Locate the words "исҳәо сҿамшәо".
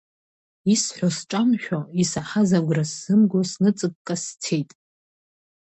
0.73-1.79